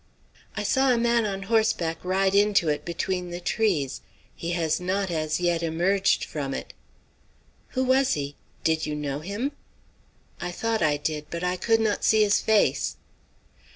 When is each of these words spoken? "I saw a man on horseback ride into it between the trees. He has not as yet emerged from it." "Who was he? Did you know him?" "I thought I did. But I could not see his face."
"I 0.57 0.63
saw 0.63 0.91
a 0.91 0.97
man 0.97 1.27
on 1.27 1.43
horseback 1.43 1.99
ride 2.03 2.33
into 2.33 2.69
it 2.69 2.83
between 2.83 3.29
the 3.29 3.39
trees. 3.39 4.01
He 4.35 4.53
has 4.53 4.79
not 4.79 5.11
as 5.11 5.39
yet 5.39 5.61
emerged 5.61 6.23
from 6.25 6.55
it." 6.55 6.73
"Who 7.77 7.83
was 7.83 8.13
he? 8.15 8.35
Did 8.63 8.87
you 8.87 8.95
know 8.95 9.19
him?" 9.19 9.51
"I 10.39 10.51
thought 10.51 10.81
I 10.81 10.97
did. 10.97 11.27
But 11.29 11.43
I 11.43 11.55
could 11.55 11.79
not 11.79 12.03
see 12.03 12.23
his 12.23 12.41
face." 12.41 12.95